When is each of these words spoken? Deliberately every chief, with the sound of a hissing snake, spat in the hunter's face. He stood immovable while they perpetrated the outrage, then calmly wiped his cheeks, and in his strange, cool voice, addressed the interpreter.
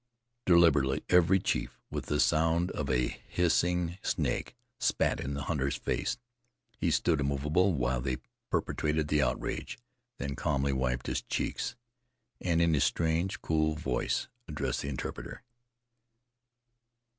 Deliberately 0.47 1.03
every 1.09 1.37
chief, 1.37 1.79
with 1.91 2.07
the 2.07 2.19
sound 2.19 2.71
of 2.71 2.89
a 2.89 3.09
hissing 3.27 3.99
snake, 4.01 4.55
spat 4.79 5.19
in 5.19 5.35
the 5.35 5.43
hunter's 5.43 5.75
face. 5.75 6.17
He 6.79 6.89
stood 6.89 7.19
immovable 7.21 7.73
while 7.73 8.01
they 8.01 8.17
perpetrated 8.49 9.09
the 9.09 9.21
outrage, 9.21 9.77
then 10.17 10.35
calmly 10.35 10.73
wiped 10.73 11.05
his 11.05 11.21
cheeks, 11.21 11.75
and 12.39 12.63
in 12.63 12.73
his 12.73 12.83
strange, 12.83 13.43
cool 13.43 13.75
voice, 13.75 14.27
addressed 14.47 14.81
the 14.81 14.89
interpreter. 14.89 15.43